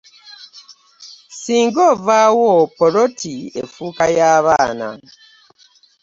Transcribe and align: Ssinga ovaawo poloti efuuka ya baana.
Ssinga 1.33 1.81
ovaawo 1.93 2.51
poloti 2.77 3.35
efuuka 3.61 4.05
ya 4.17 4.31
baana. 4.45 4.89